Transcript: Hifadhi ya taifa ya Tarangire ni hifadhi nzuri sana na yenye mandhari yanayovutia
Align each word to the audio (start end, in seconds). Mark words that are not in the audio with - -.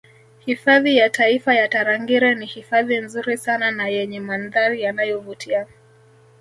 Hifadhi 0.39 0.97
ya 0.97 1.09
taifa 1.09 1.53
ya 1.55 1.67
Tarangire 1.67 2.35
ni 2.35 2.45
hifadhi 2.45 2.97
nzuri 3.01 3.37
sana 3.37 3.71
na 3.71 3.87
yenye 3.87 4.19
mandhari 4.19 4.81
yanayovutia 4.81 5.67